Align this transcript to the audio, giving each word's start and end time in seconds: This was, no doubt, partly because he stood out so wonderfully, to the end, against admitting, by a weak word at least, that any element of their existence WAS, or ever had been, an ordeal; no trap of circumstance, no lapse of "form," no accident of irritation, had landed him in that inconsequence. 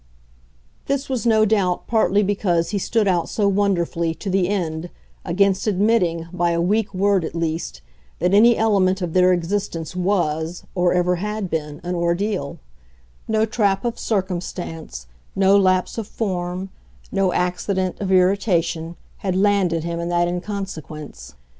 This 0.87 1.09
was, 1.09 1.27
no 1.27 1.45
doubt, 1.45 1.85
partly 1.85 2.23
because 2.23 2.71
he 2.71 2.79
stood 2.79 3.07
out 3.07 3.29
so 3.29 3.47
wonderfully, 3.47 4.15
to 4.15 4.31
the 4.31 4.49
end, 4.49 4.89
against 5.23 5.67
admitting, 5.67 6.27
by 6.33 6.49
a 6.53 6.59
weak 6.59 6.91
word 6.91 7.23
at 7.23 7.35
least, 7.35 7.81
that 8.17 8.33
any 8.33 8.57
element 8.57 9.03
of 9.03 9.13
their 9.13 9.31
existence 9.31 9.95
WAS, 9.95 10.63
or 10.73 10.91
ever 10.91 11.17
had 11.17 11.51
been, 11.51 11.79
an 11.83 11.93
ordeal; 11.93 12.57
no 13.27 13.45
trap 13.45 13.85
of 13.85 13.99
circumstance, 13.99 15.05
no 15.35 15.55
lapse 15.55 15.99
of 15.99 16.07
"form," 16.07 16.69
no 17.11 17.31
accident 17.31 18.01
of 18.01 18.11
irritation, 18.11 18.95
had 19.17 19.35
landed 19.35 19.83
him 19.83 19.99
in 19.99 20.09
that 20.09 20.27
inconsequence. 20.27 21.35